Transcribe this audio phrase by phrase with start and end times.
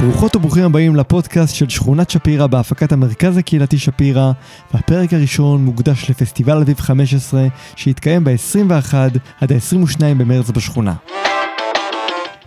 [0.00, 4.32] ברוכות וברוכים הבאים לפודקאסט של שכונת שפירא בהפקת המרכז הקהילתי שפירא,
[4.74, 7.46] והפרק הראשון מוקדש לפסטיבל אביב 15
[7.76, 8.94] שהתקיים ב-21
[9.40, 10.94] עד ה-22 במרץ בשכונה.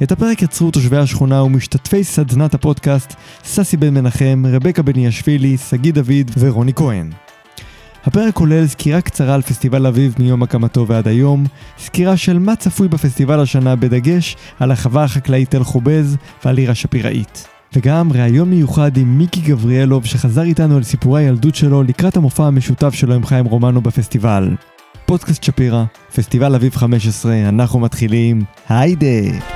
[0.04, 3.14] את הפרק יצרו תושבי השכונה ומשתתפי סדנת הפודקאסט
[3.44, 7.10] ססי בן מנחם, רבקה בניאשווילי, שגיא דוד ורוני כהן.
[8.06, 11.46] הפרק כולל סקירה קצרה על פסטיבל אביב מיום הקמתו ועד היום,
[11.78, 17.48] סקירה של מה צפוי בפסטיבל השנה בדגש על החווה החקלאית תל חובז ועל עיר השפיראית.
[17.76, 22.94] וגם ראיון מיוחד עם מיקי גבריאלוב שחזר איתנו על סיפורי הילדות שלו לקראת המופע המשותף
[22.94, 24.56] שלו עם חיים רומנו בפסטיבל.
[25.06, 25.84] פודקאסט שפירא,
[26.16, 29.53] פסטיבל אביב 15, אנחנו מתחילים, היידה!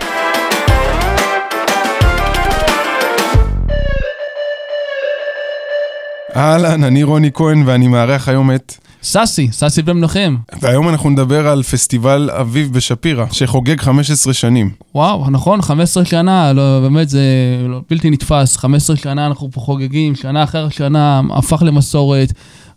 [6.37, 8.73] אהלן, אני רוני כהן ואני מארח היום את...
[9.03, 10.35] ססי, ססי בן מנחם.
[10.61, 14.71] והיום אנחנו נדבר על פסטיבל אביב בשפירא, שחוגג 15 שנים.
[14.95, 17.21] וואו, נכון, 15 שנה, לא, באמת זה
[17.67, 18.57] לא, בלתי נתפס.
[18.57, 22.33] 15 שנה אנחנו פה חוגגים, שנה אחר שנה הפך למסורת.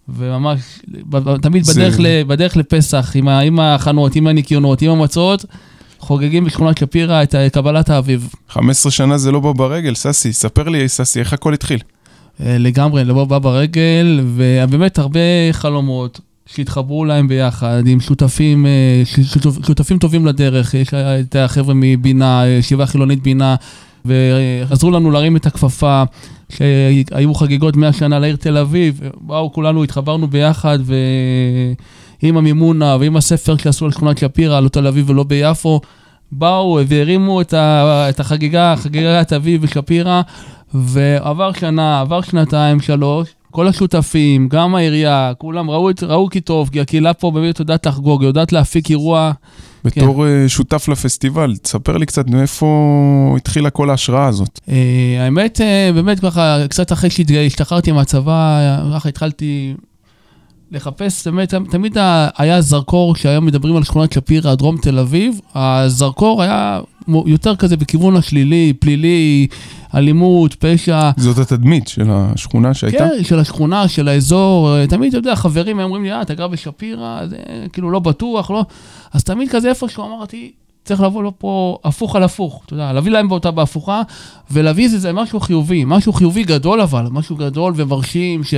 [0.08, 0.60] וממש,
[1.42, 1.80] תמיד זה...
[1.80, 5.44] בדרך, ל, בדרך לפסח, עם, ה, עם ההכנות, עם הניקיונות, עם המצות,
[5.98, 8.32] חוגגים בשכונת שפירא את קבלת האביב.
[8.48, 11.78] 15 שנה זה לא בא ברגל, ססי, ספר לי, ססי, איך הכל התחיל?
[12.44, 15.20] אה, לגמרי, לבוא בא ברגל, ובאמת הרבה
[15.52, 19.02] חלומות שהתחברו להם ביחד, עם שותפים, אה,
[19.66, 20.74] שותפים טובים לדרך.
[20.74, 23.54] יש את החבר'ה מבינה, ישיבה חילונית בינה,
[24.04, 26.02] ועזרו לנו להרים את הכפפה,
[26.48, 29.00] שהיו חגיגות 100 שנה לעיר תל אביב.
[29.20, 30.78] באו, כולנו התחברנו ביחד,
[32.22, 35.80] ועם המימונה ועם הספר שעשו על שכונת שפירא, לא תל אביב ולא ביפו.
[36.32, 40.22] באו והרימו את החגיגה, חגיגת אביב ושפירא,
[40.74, 46.80] ועבר שנה, עבר שנתיים, שלוש, כל השותפים, גם העירייה, כולם ראו, ראו כי טוב, כי
[46.80, 49.32] הקהילה פה באמת יודעת לחגוג, יודעת להפיק אירוע.
[49.84, 50.48] בתור כן.
[50.48, 54.60] שותף לפסטיבל, תספר לי קצת מאיפה התחילה כל ההשראה הזאת.
[54.68, 58.60] אה, האמת, אה, באמת ככה, קצת אחרי שהשתחררתי מהצבא,
[58.94, 59.74] ככה התחלתי
[60.72, 61.96] לחפש, באמת, תמיד
[62.36, 66.80] היה זרקור, כשהיום מדברים על שכונת שפירא, דרום תל אביב, הזרקור היה
[67.26, 69.46] יותר כזה בכיוון השלילי, פלילי,
[69.94, 71.10] אלימות, פשע.
[71.16, 72.98] זאת התדמית של השכונה שהייתה?
[72.98, 74.86] כן, של השכונה, של האזור.
[74.86, 77.36] תמיד, אתה יודע, חברים אומרים לי, אה, אתה גר בשפירא, זה
[77.72, 78.64] כאילו לא בטוח, לא...
[79.12, 80.52] אז תמיד כזה איפשהו אמרתי,
[80.84, 84.02] צריך לבוא לו פה הפוך על הפוך, אתה יודע, להביא להם באותה בהפוכה,
[84.50, 88.54] ולהביא איזה משהו חיובי, משהו חיובי גדול אבל, משהו גדול ומרשים, ש...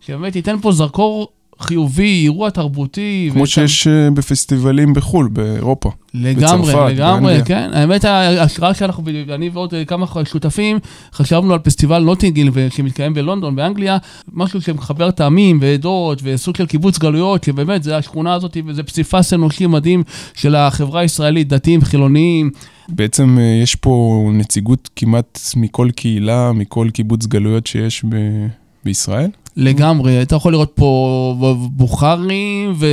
[0.00, 1.28] שבאמת ייתן פה זרקור
[1.60, 3.30] חיובי, אירוע תרבותי.
[3.32, 5.90] כמו שיש אה, בפסטיבלים בחו"ל, באירופה.
[6.14, 7.44] לגמרי, בצרפת, לגמרי, באנגליה.
[7.44, 7.70] כן.
[7.72, 9.04] האמת, ההשראה שאנחנו,
[9.34, 10.78] אני ועוד כמה שותפים,
[11.12, 13.98] חשבנו על פסטיבל נוטינגיל שמתקיים בלונדון, באנגליה,
[14.32, 19.66] משהו שמחבר טעמים ועדות וסוג של קיבוץ גלויות, שבאמת, זה השכונה הזאת, וזה פסיפס אנושי
[19.66, 20.02] מדהים
[20.34, 22.50] של החברה הישראלית, דתיים, חילוניים.
[22.88, 28.16] בעצם אה, יש פה נציגות כמעט מכל קהילה, מכל קיבוץ גלויות שיש ב...
[28.84, 29.30] בישראל?
[29.60, 31.34] לגמרי, אתה יכול לראות פה
[31.72, 32.86] בוכרים ו...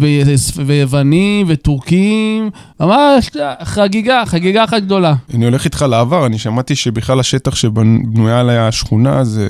[0.00, 0.06] ו...
[0.66, 2.50] ויוונים וטורקים,
[2.80, 3.30] ממש
[3.62, 5.14] חגיגה, חגיגה אחת גדולה.
[5.34, 9.48] אני הולך איתך לעבר, אני שמעתי שבכלל השטח שבנויה עליה השכונה, זה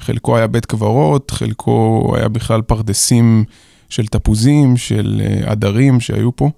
[0.00, 3.44] חלקו היה בית קברות, חלקו היה בכלל פרדסים
[3.88, 6.50] של תפוזים, של אה, עדרים שהיו פה.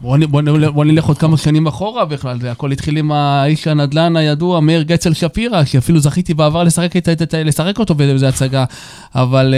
[0.00, 4.16] בוא, בוא, בוא נלך עוד כמה שנים אחורה בכלל, זה הכל התחיל עם האיש הנדל"ן
[4.16, 6.90] הידוע, מאיר גצל שפירא, שאפילו זכיתי בעבר לשחק,
[7.44, 8.64] לשחק אותו באיזו הצגה,
[9.14, 9.54] אבל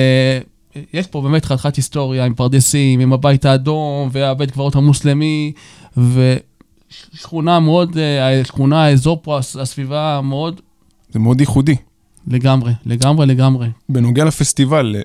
[0.74, 5.52] uh, יש פה באמת חתיכת היסטוריה עם פרדסים, עם הבית האדום והבית קברות המוסלמי,
[5.96, 10.60] ושכונה מאוד, uh, שכונה, האזור פה, הסביבה מאוד...
[11.10, 11.76] זה מאוד ייחודי.
[12.26, 13.68] לגמרי, לגמרי, לגמרי.
[13.88, 14.96] בנוגע לפסטיבל,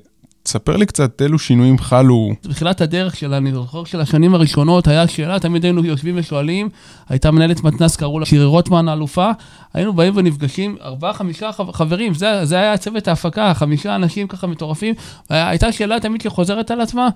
[0.47, 2.29] תספר לי קצת אילו שינויים חלו.
[2.45, 6.69] בתחילת הדרך של, אני זוכר של השנים הראשונות, היה שאלה, תמיד היינו יושבים ושואלים,
[7.09, 9.31] הייתה מנהלת מתנ"ס, קראו לה שירי רוטמן האלופה,
[9.73, 14.93] היינו באים ונפגשים, ארבעה, חמישה חברים, זה, זה היה צוות ההפקה, חמישה אנשים ככה מטורפים,
[15.29, 17.09] הייתה שאלה תמיד שחוזרת על עצמה,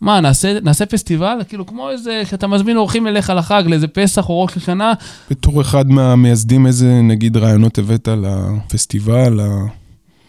[0.00, 1.38] מה, נעשה, נעשה פסטיבל?
[1.48, 4.92] כאילו, כמו איזה, שאתה מזמין אורחים אליך לחג, לאיזה פסח או ראש השנה.
[5.30, 9.40] בתור אחד מהמייסדים, איזה, נגיד, רעיונות הבאת לפסטיבל,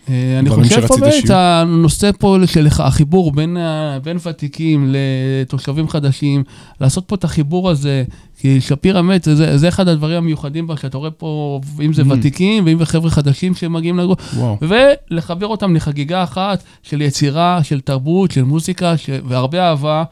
[0.09, 3.57] אני חושב פה באמת, הנושא פה של החיבור בין,
[4.03, 6.43] בין ותיקים לתושבים חדשים,
[6.81, 8.03] לעשות פה את החיבור הזה,
[8.39, 12.05] כי שפירא מת, זה, זה אחד הדברים המיוחדים בה, שאתה רואה פה, אם זה mm.
[12.09, 14.15] ותיקים ואם זה חבר'ה חדשים שמגיעים לגור,
[14.61, 19.09] ולחבר אותם לחגיגה אחת של יצירה, של תרבות, של מוזיקה, ש...
[19.27, 20.03] והרבה אהבה,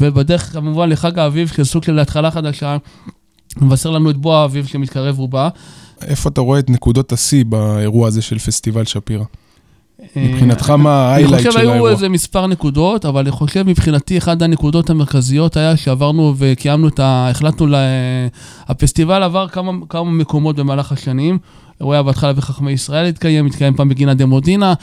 [0.00, 2.76] ובדרך כמובן לחג האביב, של סוג של התחלה חדשה,
[3.60, 5.48] מבשר לנו את בוא האביב שמתקרב ובא.
[6.06, 9.24] איפה אתה רואה את נקודות השיא באירוע הזה של פסטיבל שפירא?
[10.16, 11.74] מבחינתך מה ההיילייט של אני חושב האירוע?
[11.74, 17.00] היו איזה מספר נקודות, אבל אני חושב מבחינתי אחת הנקודות המרכזיות היה שעברנו וקיימנו את
[17.00, 17.28] ה...
[17.30, 17.74] החלטנו, ל...
[18.66, 21.38] הפסטיבל עבר כמה, כמה מקומות במהלך השנים.
[21.78, 24.74] הוא היה בהתחלה בחכמי ישראל התקיים, התקיים פעם בגינה דה מודינה,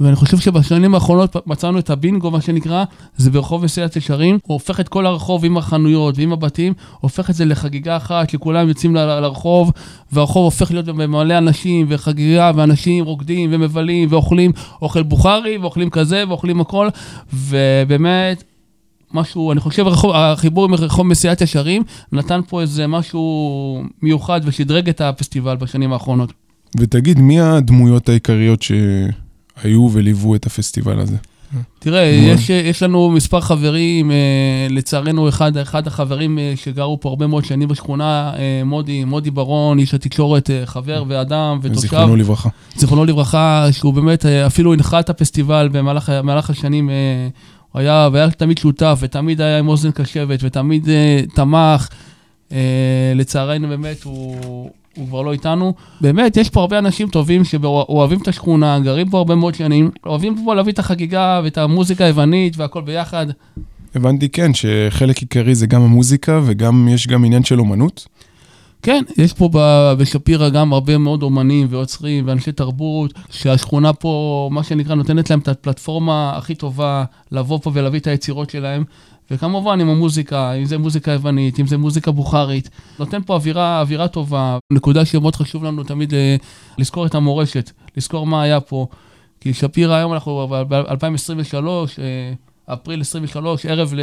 [0.00, 2.84] ואני חושב שבשנים האחרונות מצאנו את הבינגו, מה שנקרא,
[3.16, 7.34] זה ברחוב מסילת ישרים, הוא הופך את כל הרחוב עם החנויות ועם הבתים, הופך את
[7.34, 9.72] זה לחגיגה אחת, שכולם יוצאים ל- לרחוב,
[10.12, 14.52] והרחוב הופך להיות מלא אנשים, וחגיגה, ואנשים רוקדים ומבלים ואוכלים
[14.82, 16.88] אוכל בוכרי, ואוכלים כזה, ואוכלים הכל,
[17.32, 18.44] ובאמת,
[19.14, 21.82] משהו, אני חושב, הרחוב, החיבור עם רחוב מסילת ישרים
[22.12, 26.32] נתן פה איזה משהו מיוחד ושדרג את הפסטיבל בשנים האחרונות.
[26.80, 28.62] ותגיד, מי הדמויות העיקריות
[29.62, 31.16] שהיו וליוו את הפסטיבל הזה?
[31.78, 34.16] תראה, יש, יש לנו מספר חברים, אה,
[34.70, 39.78] לצערנו אחד, אחד החברים אה, שגרו פה הרבה מאוד שנים בשכונה, אה, מודי, מודי ברון,
[39.78, 41.80] איש התקשורת, אה, חבר ואדם ותושב.
[41.80, 42.48] זיכרונו לברכה.
[42.76, 47.28] זיכרונו לברכה, שהוא באמת אה, אפילו הנחה את הפסטיבל במהלך, במהלך השנים, אה,
[47.72, 51.88] הוא היה, והיה תמיד שותף, ותמיד היה עם אוזן קשבת, ותמיד אה, תמך.
[52.52, 55.74] אה, לצערנו באמת הוא, הוא כבר לא איתנו.
[56.00, 60.44] באמת, יש פה הרבה אנשים טובים שאוהבים את השכונה, גרים פה הרבה מאוד שנים, אוהבים
[60.44, 63.26] פה להביא את החגיגה ואת המוזיקה היוונית והכל ביחד.
[63.94, 68.08] הבנתי, כן, שחלק עיקרי זה גם המוזיקה וגם יש גם עניין של אומנות.
[68.86, 69.48] כן, יש פה
[69.98, 75.48] בשפירא גם הרבה מאוד אומנים ויוצרים ואנשי תרבות, שהשכונה פה, מה שנקרא, נותנת להם את
[75.48, 78.84] הפלטפורמה הכי טובה לבוא פה ולהביא את היצירות שלהם.
[79.30, 84.08] וכמובן עם המוזיקה, אם זה מוזיקה יוונית, אם זה מוזיקה בוכרית, נותן פה אווירה, אווירה
[84.08, 84.58] טובה.
[84.72, 86.36] נקודה שמאוד חשוב לנו תמיד אה,
[86.78, 88.86] לזכור את המורשת, לזכור מה היה פה.
[89.40, 91.56] כי שפירא היום אנחנו ב-2023,
[91.98, 92.32] אה,
[92.66, 94.00] אפריל 23, ערב, ל-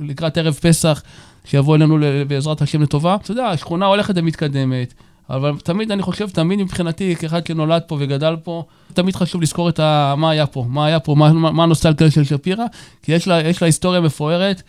[0.00, 1.02] לקראת ערב פסח,
[1.44, 1.98] שיבוא אלינו
[2.28, 3.14] בעזרת השם לטובה.
[3.14, 4.94] אתה יודע, השכונה הולכת ומתקדמת,
[5.30, 9.80] אבל תמיד, אני חושב, תמיד מבחינתי, כאחד שנולד פה וגדל פה, תמיד חשוב לזכור את
[9.80, 10.14] ה...
[10.16, 12.64] מה היה פה, מה היה פה, מה, מה הנוסטלגיה של שפירא,
[13.02, 14.62] כי יש לה, יש לה היסטוריה מפוארת,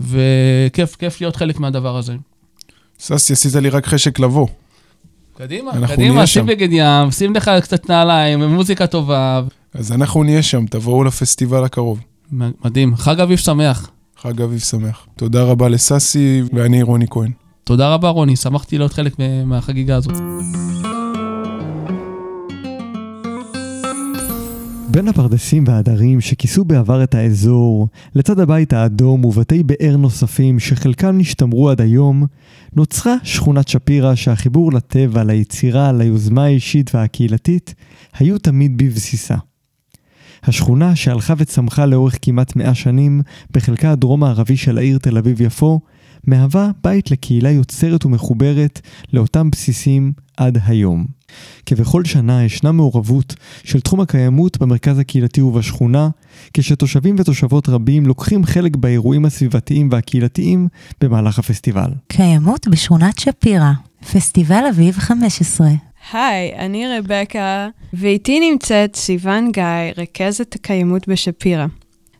[0.00, 2.14] וכיף, כיף להיות חלק מהדבר הזה.
[3.00, 4.46] ססי, עשית לי רק חשק לבוא.
[5.36, 6.46] קדימה, קדימה, שים.
[6.46, 9.42] בגד ים, שים לך קצת נעליים, מוזיקה טובה.
[9.74, 12.00] אז אנחנו נהיה שם, תבואו לפסטיבל הקרוב.
[12.32, 12.96] מדהים.
[12.96, 13.90] חג אביב שמח.
[14.18, 15.06] חג אביב שמח.
[15.16, 17.30] תודה רבה לססי, ואני רוני כהן.
[17.64, 20.16] תודה רבה, רוני, שמחתי להיות חלק מה- מהחגיגה הזאת.
[24.90, 31.70] בין הפרדסים והעדרים שכיסו בעבר את האזור, לצד הבית האדום ובתי באר נוספים שחלקם נשתמרו
[31.70, 32.26] עד היום,
[32.76, 37.74] נוצרה שכונת שפירא שהחיבור לטבע, ליצירה, ליוזמה האישית והקהילתית,
[38.18, 39.34] היו תמיד בבסיסה.
[40.44, 45.80] השכונה שהלכה וצמחה לאורך כמעט מאה שנים בחלקה הדרום-מערבי של העיר תל אביב-יפו,
[46.26, 48.80] מהווה בית לקהילה יוצרת ומחוברת
[49.12, 51.06] לאותם בסיסים עד היום.
[51.66, 53.34] כבכל שנה ישנה מעורבות
[53.64, 56.08] של תחום הקיימות במרכז הקהילתי ובשכונה,
[56.54, 60.68] כשתושבים ותושבות רבים לוקחים חלק באירועים הסביבתיים והקהילתיים
[61.00, 61.90] במהלך הפסטיבל.
[62.08, 63.72] קיימות בשכונת שפירא,
[64.12, 65.68] פסטיבל אביב 15.
[66.12, 69.64] היי, אני רבקה, ואיתי נמצאת סיוון גיא,
[69.96, 71.66] רכזת הקיימות בשפירא.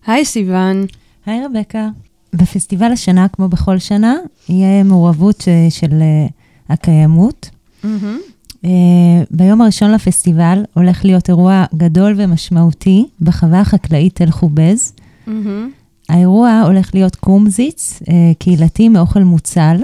[0.07, 0.87] היי סיוון.
[1.27, 1.89] היי רבקה.
[2.33, 4.17] בפסטיבל השנה, כמו בכל שנה,
[4.49, 6.27] יהיה מעורבות אה, של אה,
[6.69, 7.51] הקיימות.
[8.65, 8.71] אה,
[9.31, 14.93] ביום הראשון לפסטיבל הולך להיות אירוע גדול ומשמעותי בחווה החקלאית תל חובז.
[16.09, 18.03] האירוע הולך להיות קומזיץ,
[18.39, 19.77] קהילתי מאוכל מוצל.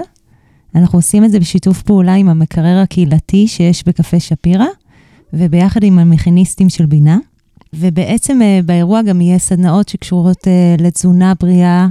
[0.77, 4.65] אנחנו עושים את זה בשיתוף פעולה עם המקרר הקהילתי שיש בקפה שפירא,
[5.33, 7.17] וביחד עם המכיניסטים של בינה.
[7.73, 11.87] ובעצם אה, באירוע גם יהיה סדנאות שקשורות אה, לתזונה בריאה,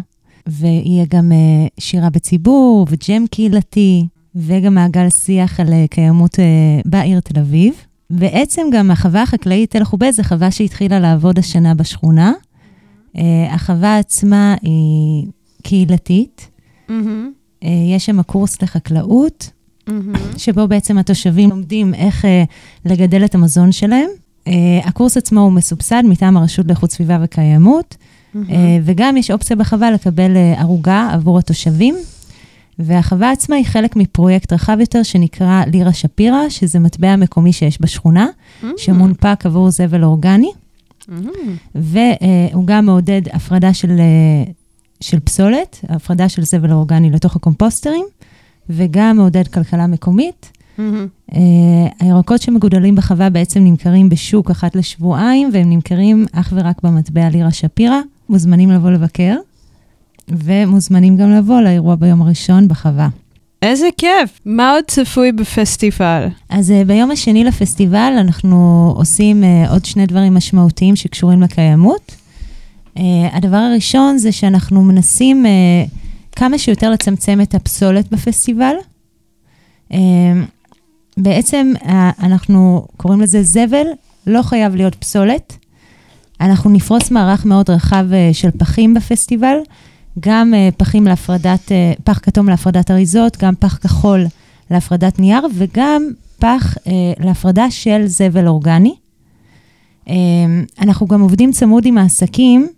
[0.47, 6.39] ויהיה גם אה, שירה בציבור וג'ם קהילתי, וגם מעגל שיח על קיימות
[6.85, 7.75] בעיר תל אביב.
[8.11, 12.33] בעצם גם החווה החקלאית תל חובז זו חווה שהתחילה לעבוד השנה בשכונה.
[13.51, 15.27] החווה עצמה היא
[15.63, 16.51] קהילתית.
[16.91, 16.97] אה,
[17.95, 19.51] יש שם קורס לחקלאות,
[20.37, 22.45] שבו בעצם התושבים לומדים איך אה,
[22.85, 24.09] לגדל את המזון שלהם.
[24.47, 24.53] אה,
[24.85, 27.97] הקורס עצמו הוא מסובסד מטעם הרשות לאיכות סביבה וקיימות,
[28.37, 31.95] אה, וגם יש אופציה בחווה לקבל אה, ערוגה עבור התושבים.
[32.79, 38.27] והחווה עצמה היא חלק מפרויקט רחב יותר שנקרא לירה שפירא, שזה מטבע מקומי שיש בשכונה,
[38.77, 40.51] שמונפק עבור זבל אורגני,
[41.75, 44.53] והוא גם מעודד הפרדה של, אה,
[45.07, 48.05] של פסולת, הפרדה של זבל אורגני לתוך הקומפוסטרים,
[48.71, 50.53] וגם מעודד כלכלה מקומית.
[50.79, 51.41] אה,
[52.01, 58.01] הירקות שמגודלים בחווה בעצם נמכרים בשוק אחת לשבועיים, והם נמכרים אך ורק במטבע לירה שפירא.
[58.29, 59.37] מוזמנים לבוא לבקר,
[60.29, 63.09] ומוזמנים גם לבוא לאירוע ביום הראשון בחווה.
[63.63, 64.41] איזה כיף.
[64.45, 66.27] מה עוד צפוי בפסטיבל?
[66.49, 72.26] אז uh, ביום השני לפסטיבל אנחנו עושים uh, עוד שני דברים משמעותיים שקשורים לקיימות.
[72.97, 73.01] Uh,
[73.33, 75.91] הדבר הראשון זה שאנחנו מנסים uh,
[76.37, 78.75] כמה שיותר לצמצם את הפסולת בפסטיבל.
[79.93, 79.95] Uh,
[81.17, 81.87] בעצם uh,
[82.23, 83.87] אנחנו קוראים לזה זבל,
[84.27, 85.57] לא חייב להיות פסולת.
[86.41, 89.57] אנחנו נפרוס מערך מאוד רחב uh, של פחים בפסטיבל.
[90.21, 94.27] גם uh, פחים להפרדת, uh, פח כתום להפרדת אריזות, גם פח כחול
[94.71, 96.03] להפרדת נייר, וגם
[96.39, 96.81] פח uh,
[97.25, 98.95] להפרדה של זבל אורגני.
[100.07, 100.11] Uh,
[100.81, 102.69] אנחנו גם עובדים צמוד עם העסקים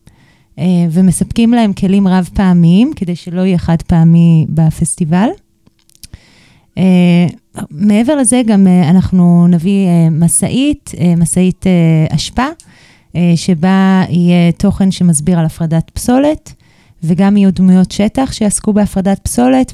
[0.90, 5.28] ומספקים להם כלים רב פעמיים, כדי שלא יהיה חד פעמי בפסטיבל.
[6.78, 6.80] Uh,
[7.70, 11.64] מעבר לזה, גם uh, אנחנו נביא משאית, משאית
[12.10, 12.46] אשפה,
[13.36, 16.52] שבה יהיה תוכן שמסביר על הפרדת פסולת.
[17.02, 19.72] וגם יהיו דמויות שטח שיעסקו בהפרדת פסולת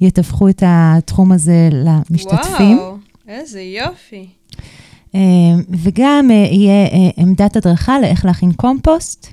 [0.00, 2.78] ויתווכו את התחום הזה למשתתפים.
[2.78, 2.96] וואו,
[3.28, 4.26] איזה יופי.
[5.70, 9.32] וגם יהיה עמדת הדרכה לאיך להכין קומפוסט,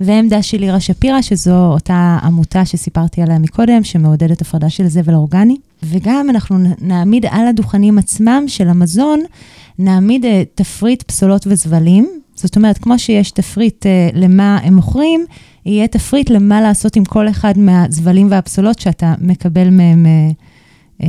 [0.00, 5.56] ועמדה של לירה שפירא, שזו אותה עמותה שסיפרתי עליה מקודם, שמעודדת הפרדה של זבל אורגני.
[5.82, 9.20] וגם אנחנו נעמיד על הדוכנים עצמם של המזון,
[9.78, 10.24] נעמיד
[10.54, 12.08] תפריט פסולות וזבלים.
[12.34, 15.24] זאת אומרת, כמו שיש תפריט למה הם מוכרים,
[15.66, 20.30] יהיה תפריט למה לעשות עם כל אחד מהזבלים והפסולות שאתה מקבל מהם, אה,
[21.02, 21.08] אה,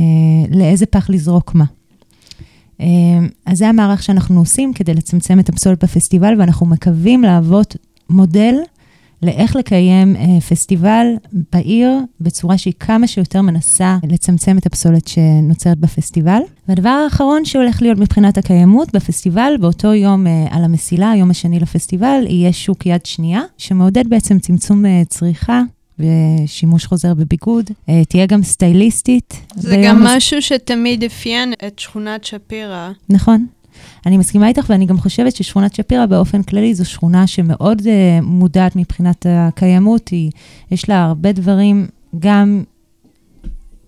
[0.58, 1.64] לאיזה פח לזרוק מה.
[2.80, 2.86] אה,
[3.46, 7.76] אז זה המערך שאנחנו עושים כדי לצמצם את הפסולת בפסטיבל, ואנחנו מקווים להוות
[8.10, 8.54] מודל
[9.22, 11.06] לאיך לקיים אה, פסטיבל
[11.52, 16.40] בעיר בצורה שהיא כמה שיותר מנסה לצמצם את הפסולת שנוצרת בפסטיבל.
[16.68, 22.24] והדבר האחרון שהולך להיות מבחינת הקיימות בפסטיבל, באותו יום אה, על המסילה, היום השני לפסטיבל,
[22.28, 25.62] יהיה שוק יד שנייה, שמעודד בעצם צמצום אה, צריכה
[25.98, 27.70] ושימוש חוזר בביגוד.
[27.88, 29.34] אה, תהיה גם סטייליסטית.
[29.54, 32.90] זה גם משהו שתמיד אפיין את שכונת שפירא.
[33.08, 33.46] נכון.
[34.06, 37.84] אני מסכימה איתך, ואני גם חושבת ששכונת שפירא באופן כללי זו שכונה שמאוד uh,
[38.22, 40.08] מודעת מבחינת הקיימות.
[40.08, 40.30] היא,
[40.70, 41.86] יש לה הרבה דברים,
[42.18, 42.62] גם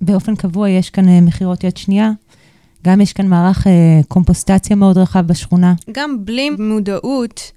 [0.00, 2.10] באופן קבוע יש כאן uh, מכירות יד שנייה,
[2.84, 3.70] גם יש כאן מערך uh,
[4.08, 5.74] קומפוסטציה מאוד רחב בשכונה.
[5.92, 7.52] גם בלי מודעות,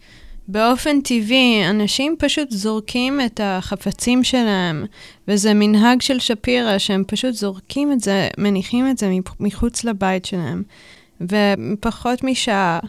[0.48, 4.86] באופן טבעי, אנשים פשוט זורקים את החפצים שלהם,
[5.28, 10.64] וזה מנהג של שפירא, שהם פשוט זורקים את זה, מניחים את זה מחוץ לבית שלהם.
[11.22, 12.80] ופחות משעה,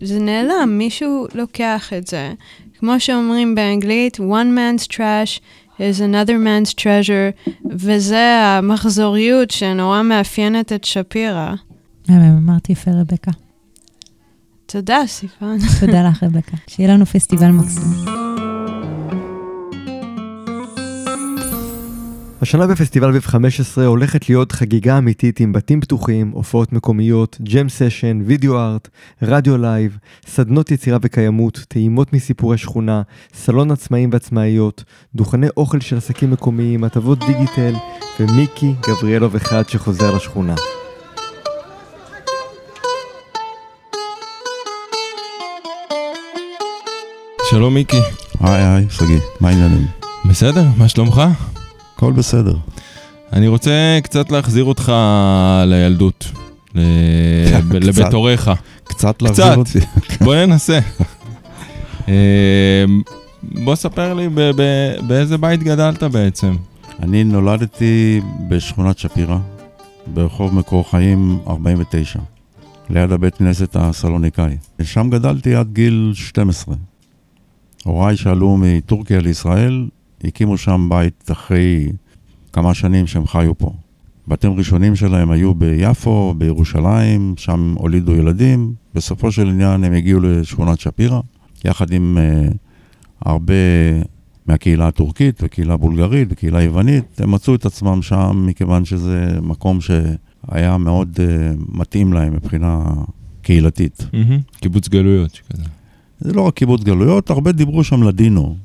[0.00, 2.32] זה נעלם, מישהו לוקח את זה.
[2.78, 5.40] כמו שאומרים באנגלית, one man's trash
[5.78, 11.54] is another man's treasure, וזה המחזוריות שנורא מאפיינת את שפירא.
[12.10, 13.30] אמרתי יפה, רבקה.
[14.66, 15.56] תודה, סיפן.
[15.80, 16.56] תודה לך, רבקה.
[16.66, 18.21] שיהיה לנו פסטיבל מקסים.
[22.42, 28.22] השנה בפסטיבל אביב 15 הולכת להיות חגיגה אמיתית עם בתים פתוחים, הופעות מקומיות, ג'ם סשן,
[28.26, 28.88] וידאו ארט,
[29.22, 33.02] רדיו live, סדנות יצירה וקיימות, טעימות מסיפורי שכונה,
[33.34, 34.84] סלון עצמאים ועצמאיות,
[35.14, 37.74] דוכני אוכל של עסקים מקומיים, הטבות דיגיתל,
[38.20, 40.54] ומיקי גבריאלוב אחד שחוזר לשכונה.
[47.50, 48.00] שלום מיקי.
[48.40, 49.86] היי היי, שגיא, מה העניינים?
[50.28, 51.22] בסדר, מה שלומך?
[51.96, 52.56] הכל בסדר.
[53.32, 54.92] אני רוצה קצת להחזיר אותך
[55.66, 56.32] לילדות,
[57.86, 58.50] לבית הוריך.
[58.84, 59.78] קצת להחזיר אותי.
[60.20, 60.78] בוא ננסה.
[63.42, 64.28] בוא ספר לי
[65.06, 66.56] באיזה בית גדלת בעצם.
[67.02, 69.38] אני נולדתי בשכונת שפירא,
[70.06, 72.18] ברחוב מקור חיים 49,
[72.90, 74.56] ליד הבית כנסת הסלוניקאי.
[74.82, 76.74] שם גדלתי עד גיל 12.
[77.84, 79.86] הוריי שעלו מטורקיה לישראל,
[80.24, 81.92] הקימו שם בית אחרי
[82.52, 83.72] כמה שנים שהם חיו פה.
[84.28, 88.74] בתים ראשונים שלהם היו ביפו, בירושלים, שם הולידו ילדים.
[88.94, 91.20] בסופו של עניין הם הגיעו לשכונת שפירא,
[91.64, 92.54] יחד עם uh,
[93.20, 93.54] הרבה
[94.46, 97.20] מהקהילה הטורקית וקהילה בולגרית וקהילה יוונית.
[97.20, 102.84] הם מצאו את עצמם שם מכיוון שזה מקום שהיה מאוד uh, מתאים להם מבחינה
[103.42, 103.98] קהילתית.
[104.00, 104.58] Mm-hmm.
[104.60, 105.62] קיבוץ גלויות שכזה.
[106.20, 108.56] זה לא רק קיבוץ גלויות, הרבה דיברו שם לדינו.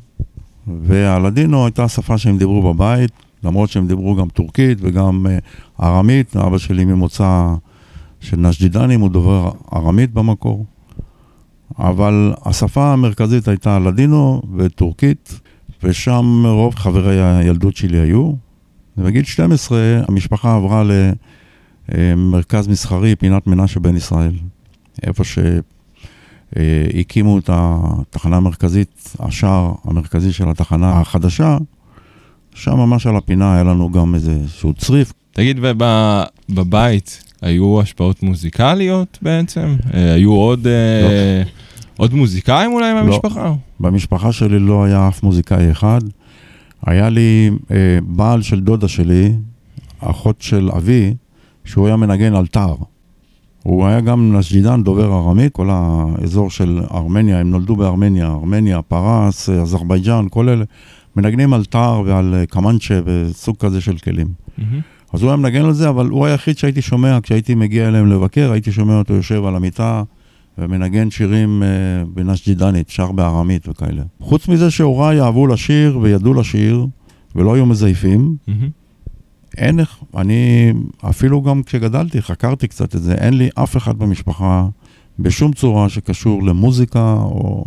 [0.68, 3.12] והלדינו הייתה השפה שהם דיברו בבית,
[3.44, 6.36] למרות שהם דיברו גם טורקית וגם uh, ארמית.
[6.36, 7.54] אבא שלי ממוצא
[8.20, 10.66] של נשדידנים, הוא דובר ארמית במקור.
[11.80, 15.40] אבל השפה המרכזית הייתה לדינו וטורקית,
[15.84, 18.34] ושם רוב חברי הילדות שלי היו.
[18.98, 20.84] ובגיל 12 המשפחה עברה
[21.90, 24.34] למרכז מסחרי, פינת מנשה בן ישראל,
[25.04, 25.40] איפה ש...
[27.00, 31.58] הקימו את התחנה המרכזית, השער המרכזי של התחנה החדשה,
[32.56, 39.18] שם ממש על הפינה היה לנו גם איזשהו צריף, תגיד, וב- בבית היו השפעות מוזיקליות
[39.22, 39.76] בעצם?
[39.94, 41.44] אה, היו עוד, אה,
[41.98, 43.54] עוד מוזיקאים אולי מהמשפחה?
[43.80, 46.00] במשפחה שלי לא היה אף מוזיקאי אחד.
[46.86, 47.76] היה לי אה,
[48.08, 49.32] בעל של דודה שלי,
[50.00, 51.14] אחות של אבי,
[51.66, 52.76] שהוא היה מנגן על טאר.
[53.64, 59.50] הוא היה גם נשג'ידן, דובר ארמית, כל האזור של ארמניה, הם נולדו בארמניה, ארמניה, פרס,
[59.50, 60.66] אזרבייג'אן, כל אלה,
[61.16, 64.28] מנגנים על טאר ועל אה, קמנצ'ה וסוג כזה של כלים.
[64.58, 64.80] מהמם.
[65.14, 68.52] אז הוא היה מנגן על זה, אבל הוא היחיד שהייתי שומע, כשהייתי מגיע אליהם לבקר,
[68.52, 70.04] הייתי שומע אותו יושב על המיטה
[70.58, 71.68] ומנגן שירים אה,
[72.14, 74.04] בנשג'ידנית, שר בארמית וכאלה.
[74.20, 76.88] חוץ מזה שהוריי אהבו לשיר וידעו לשיר,
[77.36, 78.70] ולא היו מזייפים, מהמם.
[79.58, 79.80] אין
[80.18, 80.74] אני
[81.10, 84.68] אפילו גם כשגדלתי, חקרתי קצת את זה, אין לי אף אחד במשפחה
[85.20, 87.66] בשום צורה שקשור למוזיקה או...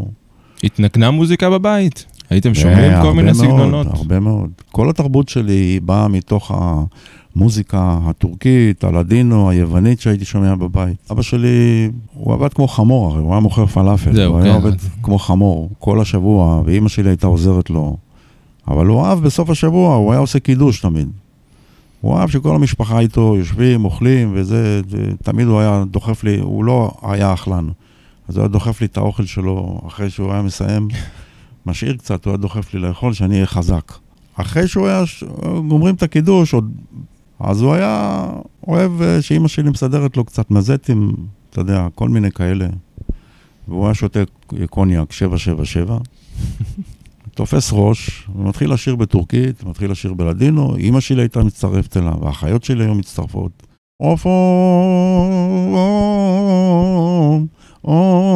[0.65, 2.07] התנגנה מוזיקה בבית?
[2.31, 3.87] הייתם שומעים כל מיני מאוד, סגנונות?
[3.91, 4.51] הרבה מאוד.
[4.73, 10.97] כל התרבות שלי היא באה מתוך המוזיקה הטורקית, הלדינו, היוונית שהייתי שומע בבית.
[11.11, 14.15] אבא שלי, הוא עבד כמו חמור, הרי הוא היה מוכר פלאפל.
[14.15, 14.57] זהו, הוא היה כן.
[14.57, 17.97] עובד כמו חמור כל השבוע, ואימא שלי הייתה עוזרת לו.
[18.69, 21.09] אבל הוא אהב בסוף השבוע, הוא היה עושה קידוש תמיד.
[22.01, 26.65] הוא אהב שכל המשפחה איתו יושבים, אוכלים, וזה, זה- תמיד הוא היה דוחף לי, הוא
[26.65, 27.69] לא היה אכלן.
[28.29, 30.89] אז הוא היה דוחף לי את האוכל שלו אחרי שהוא היה מסיים,
[31.67, 33.93] משאיר קצת, הוא היה דוחף לי לאכול, שאני אהיה חזק.
[34.35, 35.25] אחרי שהוא היה, ש-
[35.69, 36.73] גומרים את הקידוש, עוד,
[37.41, 38.27] אז הוא היה
[38.69, 41.13] אוהב אה, שאימא שלי מסדרת לו קצת מזטים,
[41.51, 42.67] אתה יודע, כל מיני כאלה.
[43.69, 44.21] והוא היה שותה
[44.71, 45.99] קוניאק 777.
[47.41, 52.85] תופס ראש, ומתחיל לשיר בטורקית, מתחיל לשיר בלדינו, אימא שלי הייתה מצטרפת אליו, והאחיות שלי
[52.85, 53.67] היו מצטרפות.
[54.03, 54.31] עופון,
[57.83, 58.33] עופון,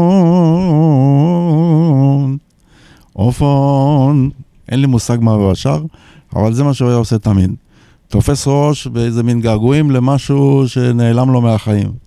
[3.13, 4.31] עופון.
[4.69, 5.83] אין לי מושג מה הוא שר,
[6.37, 7.55] אבל זה מה שהוא היה עושה תמיד.
[8.09, 12.04] תופס ראש באיזה מין געגועים למשהו שנעלם לו מהחיים.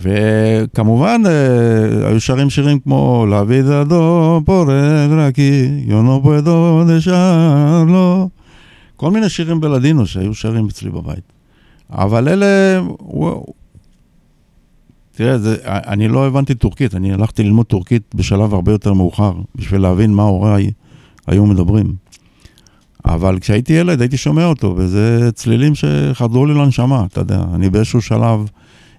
[0.00, 4.70] וכמובן, אה, היו שרים שירים כמו La vida do por
[5.30, 8.28] aquí, yo no puedo dejarlo.
[8.96, 11.32] כל מיני שירים בלדינו שהיו שרים אצלי בבית.
[11.90, 13.46] אבל אלה, וואו.
[15.16, 19.80] תראה, זה, אני לא הבנתי טורקית, אני הלכתי ללמוד טורקית בשלב הרבה יותר מאוחר, בשביל
[19.80, 20.70] להבין מה הוריי
[21.26, 21.94] היו מדברים.
[23.04, 27.42] אבל כשהייתי ילד הייתי שומע אותו, וזה צלילים שחדרו לי לנשמה, אתה יודע.
[27.54, 28.48] אני באיזשהו שלב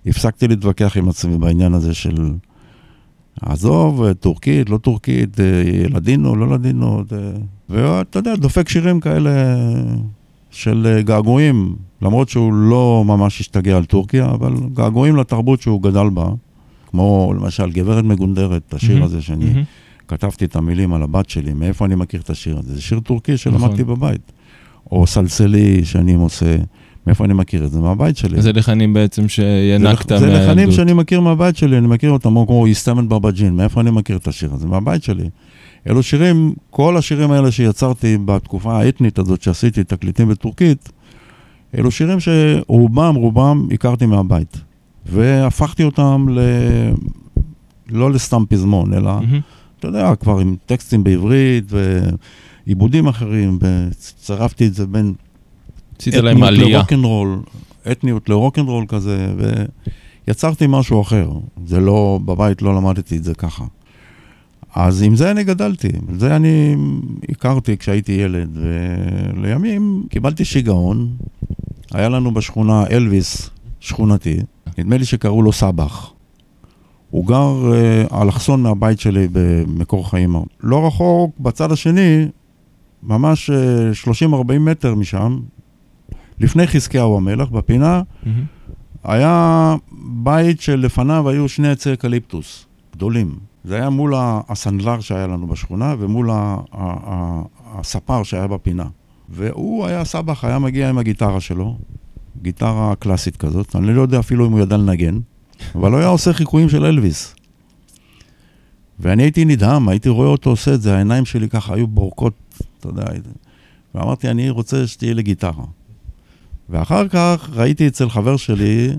[0.07, 2.31] הפסקתי להתווכח עם עצמי בעניין הזה של...
[3.41, 5.45] עזוב, טורקית, לא טורקית, אה,
[5.89, 7.33] לדינו, לא לדינו, זה-
[7.69, 9.31] ואתה יודע, דופק שירים כאלה
[10.51, 16.09] של אה, געגועים, למרות שהוא לא ממש השתגע על טורקיה, אבל געגועים לתרבות שהוא גדל
[16.13, 16.27] בה,
[16.87, 19.03] כמו למשל גברת מגונדרת, השיר.
[19.03, 19.63] הזה שאני.
[20.07, 22.75] כתבתי את המילים על הבת שלי, מאיפה אני מכיר את השיר הזה?
[22.75, 23.95] זה שיר טורקי שלמדתי נכון.
[23.95, 24.31] בבית.
[24.91, 26.55] או סלסלי שאני עושה,
[27.07, 27.79] מאיפה אני מכיר את זה?
[27.79, 28.41] מהבית שלי.
[28.41, 30.75] זה לחנים בעצם שינקת זה, זה לחנים מהילדות.
[30.75, 34.53] שאני מכיר מהבית שלי, אני מכיר אותם כמו איסטמן בבג'ין, מאיפה אני מכיר את השיר
[34.53, 34.67] הזה?
[34.67, 35.29] מהבית שלי.
[35.89, 40.91] אלו שירים, כל השירים האלה שיצרתי בתקופה האתנית הזאת שעשיתי תקליטים בטורקית,
[41.77, 44.57] אלו שירים שרובם, רובם הכרתי מהבית.
[45.05, 46.39] והפכתי אותם ל...
[47.89, 49.39] לא לסתם פזמון, אלא, מהמם.
[49.79, 51.71] אתה יודע, כבר עם טקסטים בעברית
[52.67, 55.13] ועיבודים אחרים, וצירפתי את זה בין
[55.99, 56.77] עשית להם אתניות עלייה.
[56.77, 57.39] לרוקנרול,
[57.91, 59.27] אתניות לרוקנרול כזה,
[60.27, 61.29] ויצרתי משהו אחר.
[61.65, 63.65] זה לא, בבית לא למדתי את זה ככה.
[64.75, 66.75] אז עם זה אני גדלתי, זה אני
[67.29, 68.57] הכרתי כשהייתי ילד,
[69.35, 71.15] ולימים קיבלתי שיגעון.
[71.91, 74.39] היה לנו בשכונה אלוויס, שכונתי,
[74.77, 76.11] נדמה לי שקראו לו סבח.
[77.09, 77.71] הוא גר
[78.09, 80.35] אה, אלכסון מהבית שלי במקור חיים.
[80.63, 82.27] לא רחוק, בצד השני,
[83.03, 84.09] ממש אה,
[84.53, 85.39] 30-40 מטר משם,
[86.39, 88.45] לפני חזקיהו המלך, בפינה, מהמם.
[89.03, 93.35] היה בית שלפניו היו שני עצי אקליפטוס, גדולים.
[93.63, 96.29] זה היה מול הסנדלר שהיה לנו בשכונה ומול
[97.65, 98.85] הספר שהיה בפינה.
[99.29, 101.77] והוא היה סבח, היה מגיע עם הגיטרה שלו,
[102.41, 105.19] גיטרה קלאסית כזאת, אני לא יודע אפילו אם הוא ידע לנגן,
[105.75, 107.35] אבל הוא היה עושה חיקויים של אלוויס.
[108.99, 112.33] ואני הייתי נדהם, הייתי רואה אותו עושה את זה, העיניים שלי ככה היו בורקות,
[112.79, 113.03] אתה יודע,
[113.95, 115.63] ואמרתי, אני רוצה שתהיה לי גיטרה.
[116.69, 118.89] ואחר כך ראיתי אצל חבר שלי,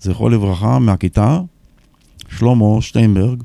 [0.00, 1.40] זכרו לברכה, מהכיתה,
[2.28, 3.42] שלמה שטיינברג,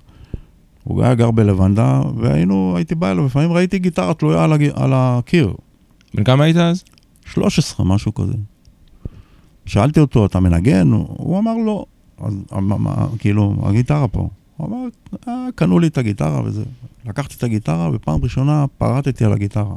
[0.84, 4.70] הוא היה גר בלבנדה, והיינו, הייתי בא אליו, לפעמים ראיתי גיטרה תלויה על, הג...
[4.74, 5.54] על הקיר,
[6.14, 6.84] בן כמה היית אז?
[7.26, 8.34] 13, משהו כזה.
[9.66, 10.92] שאלתי אותו, אתה מנגן?
[10.92, 11.86] הוא, אמר לא.
[12.22, 14.30] אז מה, מה, כאילו, הגיטרה פה.
[14.58, 14.78] הוא אמר,
[15.28, 16.64] אה, קנו לי את הגיטרה וזה.
[17.06, 19.76] לקחתי את הגיטרה, ופעם ראשונה פרטתי על הגיטרה.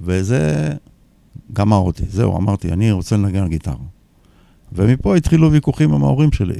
[0.00, 0.72] וזה
[1.52, 3.74] גמר אותי, זהו, אמרתי, אני רוצה לנגן גיטרה.
[4.72, 6.54] ומפה התחילו ויכוחים עם ההורים שלי.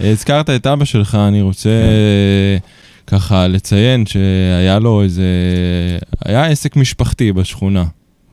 [0.00, 3.16] הזכרת את אבא שלך, אני רוצה כן.
[3.16, 5.28] ככה לציין שהיה לו איזה...
[6.24, 7.84] היה עסק משפחתי בשכונה.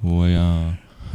[0.01, 0.69] הוא היה...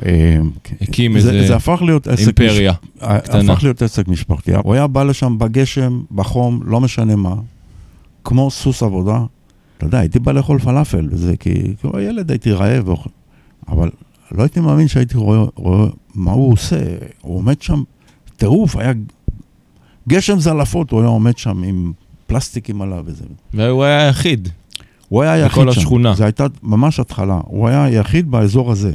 [0.06, 0.38] אה,
[0.80, 3.02] הקים זה, איזה זה הפך להיות עסק אימפריה מש...
[3.02, 3.52] קטנה.
[3.52, 4.54] הפך להיות עסק משפחתי.
[4.54, 7.34] הוא היה בא לשם בגשם, בחום, לא משנה מה,
[8.24, 9.18] כמו סוס עבודה.
[9.76, 12.88] אתה יודע, הייתי בא לאכול פלאפל, וזה כי, הוא ילד, הייתי רעב.
[13.68, 13.90] אבל
[14.32, 16.76] לא הייתי מאמין שהייתי רואה, רואה מה הוא עושה.
[17.20, 17.82] הוא עומד שם,
[18.36, 18.92] טירוף, היה
[20.08, 21.92] גשם זלעפות, הוא היה עומד שם עם
[22.26, 23.24] פלסטיקים עליו וזה.
[23.54, 24.48] והוא היה היחיד.
[25.08, 25.80] הוא היה היחיד בכל שם.
[25.80, 26.14] השכונה.
[26.14, 27.40] זו הייתה ממש התחלה.
[27.44, 28.92] הוא היה היחיד באזור הזה.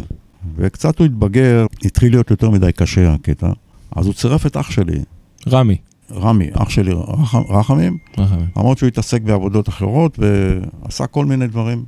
[0.55, 3.51] וקצת הוא התבגר, התחיל להיות יותר מדי קשה הקטע.
[3.95, 4.99] אז הוא צירף את אח שלי,
[5.47, 5.77] רמי.
[6.11, 8.47] רמי, אח שלי רח, רחמים, רחמים.
[8.57, 11.83] למרות שהוא התעסק בעבודות אחרות ועשה כל מיני דברים.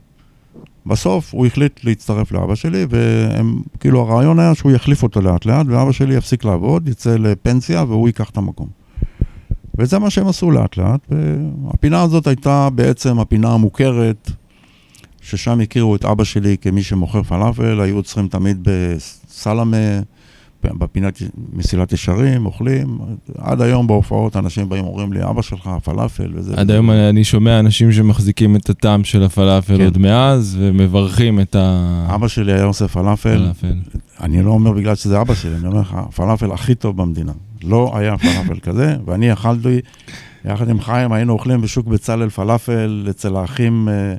[0.86, 5.66] בסוף הוא החליט להצטרף לאבא שלי, והם, כאילו הרעיון היה שהוא יחליף אותו לאט לאט,
[5.70, 8.68] ואבא שלי יפסיק לעבוד, יצא לפנסיה והוא ייקח את המקום.
[9.78, 14.32] וזה מה שהם עשו לאט לאט, והפינה הזאת הייתה בעצם הפינה המוכרת,
[15.22, 19.78] ששם הכירו את אבא שלי כמי שמוכר פלאפל, היו עוצרים תמיד בסלמה,
[20.78, 21.22] בפינת
[21.54, 22.98] מסילת ישרים, אוכלים.
[23.38, 26.54] עד היום בהופעות אנשים באים אומרים לי, אבא שלך, פלאפל וזה.
[26.58, 29.84] עד היום אני שומע אנשים שמחזיקים את הטעם של הפלאפל כן.
[29.84, 31.56] עוד מאז, ומברכים את
[32.08, 33.76] אבא שלי היה עושה פלאפל, הפלאפל.
[34.22, 37.32] אני לא אומר בגלל שזה אבא שלי, אני אומר לך, הפלאפל הכי טוב במדינה.
[37.64, 39.80] לא היה פלאפל כזה, ואני אכלתי,
[40.46, 44.16] יחד עם חיים, היינו אוכלים בשוק בצלאל פלאפל, אצל האחים אה,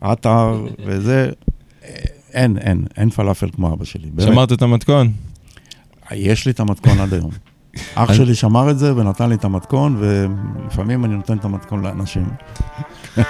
[0.00, 1.30] עטר, וזה,
[2.32, 4.08] אין, אין, אין פלאפל כמו אבא שלי.
[4.20, 5.08] שמרת את המתכון?
[6.14, 7.30] יש לי את המתכון עד היום.
[7.94, 12.26] אח שלי שמר את זה ונתן לי את המתכון, ולפעמים אני נותן את המתכון לאנשים.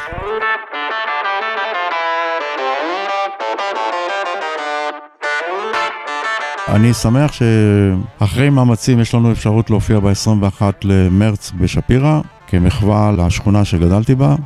[6.68, 14.36] אני שמח שאחרי מאמצים יש לנו אפשרות להופיע ב-21 למרץ בשפירא, כמחווה לשכונה שגדלתי בה,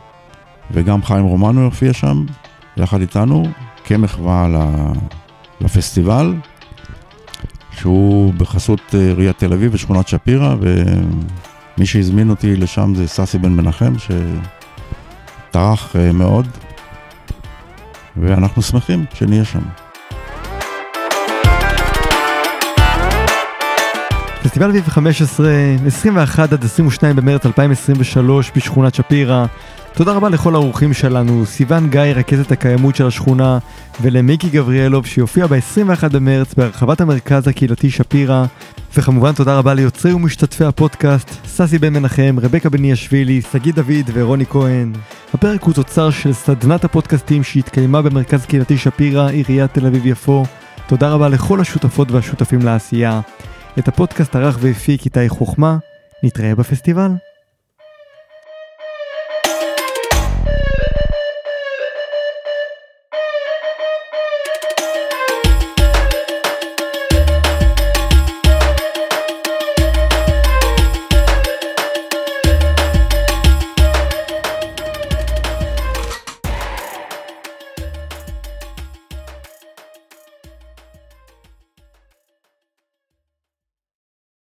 [0.71, 2.25] וגם חיים רומנו יופיע שם,
[2.77, 3.45] יחד איתנו,
[3.85, 4.47] כמחווה
[5.61, 6.35] לפסטיבל.
[7.79, 13.53] שהוא בחסות אה, עיריית תל אביב ושכונת שפירא, ומי שהזמין אותי לשם זה ססי בן
[13.53, 13.93] מנחם,
[15.49, 16.47] שטרח אה, מאוד,
[18.17, 19.63] ואנחנו שמחים שנהיה שם.
[24.43, 25.49] פסטיבל אביב 15,
[25.87, 29.47] 21 עד 22 במרץ 2023 בשכונת שפירא.
[29.95, 33.59] תודה רבה לכל האורחים שלנו, סיון גיא, רכזת הקיימות של השכונה,
[34.01, 38.45] ולמיקי גבריאלוב שיופיע ב-21 במרץ בהרחבת המרכז הקהילתי שפירא.
[38.97, 44.93] וכמובן תודה רבה ליוצרי ומשתתפי הפודקאסט, ססי בן מנחם, רבקה בניאשווילי, שגיא דוד ורוני כהן.
[45.35, 50.45] הפרק הוא תוצר של סדנת הפודקאסטים שהתקיימה במרכז קהילתי שפירא, עיריית תל אביב-יפו.
[50.87, 53.21] תודה רבה לכל השותפות והשותפים לעשייה.
[53.79, 55.77] את הפודקאסט ערך והפיק איתי חוכמה,
[56.23, 57.11] נתראה בפסטיבל.